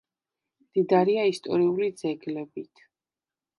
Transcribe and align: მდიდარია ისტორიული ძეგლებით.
მდიდარია 0.69 1.27
ისტორიული 1.33 1.91
ძეგლებით. 2.01 2.85